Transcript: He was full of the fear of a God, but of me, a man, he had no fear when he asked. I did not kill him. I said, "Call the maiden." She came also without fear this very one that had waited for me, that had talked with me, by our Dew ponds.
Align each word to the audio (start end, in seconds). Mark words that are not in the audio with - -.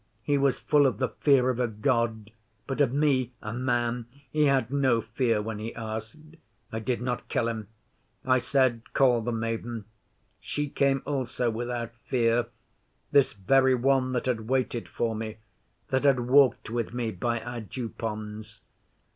He 0.23 0.35
was 0.35 0.57
full 0.57 0.87
of 0.87 0.97
the 0.97 1.09
fear 1.19 1.51
of 1.51 1.59
a 1.59 1.67
God, 1.67 2.31
but 2.65 2.81
of 2.81 2.91
me, 2.91 3.33
a 3.39 3.53
man, 3.53 4.07
he 4.31 4.45
had 4.45 4.71
no 4.71 4.99
fear 5.01 5.43
when 5.43 5.59
he 5.59 5.75
asked. 5.75 6.37
I 6.71 6.79
did 6.79 7.03
not 7.03 7.27
kill 7.27 7.47
him. 7.47 7.67
I 8.25 8.39
said, 8.39 8.81
"Call 8.93 9.21
the 9.21 9.31
maiden." 9.31 9.85
She 10.39 10.69
came 10.69 11.03
also 11.05 11.51
without 11.51 11.93
fear 12.07 12.47
this 13.11 13.33
very 13.33 13.75
one 13.75 14.11
that 14.13 14.25
had 14.25 14.49
waited 14.49 14.87
for 14.89 15.13
me, 15.15 15.37
that 15.89 16.03
had 16.05 16.15
talked 16.17 16.71
with 16.71 16.95
me, 16.95 17.11
by 17.11 17.39
our 17.39 17.59
Dew 17.61 17.89
ponds. 17.89 18.61